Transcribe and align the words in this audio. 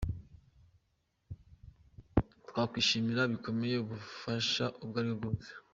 Twakwishimira 2.47 3.21
bikomeye 3.31 3.75
ubufasha 3.79 4.65
ubwo 4.83 4.97
aribwo 5.01 5.27
bwose. 5.33 5.49